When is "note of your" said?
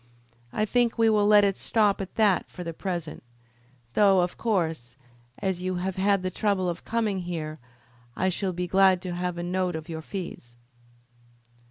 9.43-10.01